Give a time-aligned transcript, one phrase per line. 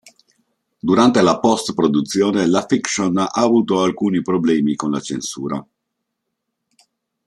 [0.79, 5.63] Durante la post-produzione la fiction ha avuto alcuni problemi con la censura.